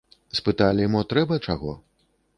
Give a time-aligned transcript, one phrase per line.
[0.39, 1.79] Спыталі, мо трэба чаго?